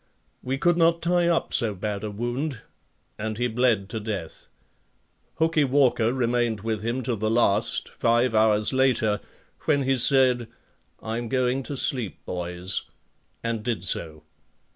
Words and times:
We 0.41 0.57
could 0.57 0.77
not 0.77 1.03
tie 1.03 1.27
up 1.27 1.53
so 1.53 1.75
bad 1.75 2.03
a 2.03 2.09
wound 2.09 2.63
and 3.19 3.37
he 3.37 3.47
bled 3.47 3.87
to 3.89 3.99
death. 3.99 4.47
Hookie 5.35 5.63
Walker 5.69 6.11
remained 6.11 6.61
with 6.61 6.81
him 6.81 7.03
to 7.03 7.15
the 7.15 7.29
last, 7.29 7.87
five 7.89 8.33
hours 8.33 8.73
later, 8.73 9.19
when 9.65 9.83
he 9.83 9.99
said: 9.99 10.47
"I'm 11.03 11.27
going 11.29 11.61
to 11.61 11.77
sleep 11.77 12.25
boys," 12.25 12.81
and 13.43 13.61
did 13.61 13.83
so. 13.83 14.23